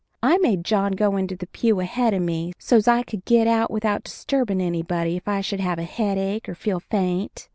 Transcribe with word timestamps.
I 0.23 0.39
made 0.39 0.65
John 0.65 0.93
go 0.93 1.15
into 1.15 1.35
the 1.35 1.45
pew 1.45 1.79
ahead 1.79 2.15
of 2.15 2.23
me 2.23 2.53
so's 2.57 2.87
I 2.87 3.03
could 3.03 3.23
get 3.23 3.45
out 3.45 3.69
without 3.69 4.03
disturbin' 4.03 4.59
anybody 4.59 5.15
if 5.15 5.27
I 5.27 5.41
should 5.41 5.59
have 5.59 5.77
a 5.77 5.83
headache 5.83 6.49
or 6.49 6.55
feel 6.55 6.79
faint. 6.79 7.47